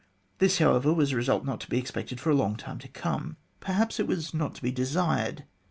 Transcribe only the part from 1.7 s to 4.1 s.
expected for a long time to come. Perhaps it